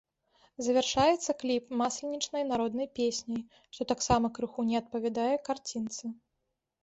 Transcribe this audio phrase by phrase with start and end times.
[0.67, 3.43] Завяршаецца кліп масленічнай народнай песняй,
[3.75, 6.05] што таксама крыху не адпавядае карцінцы.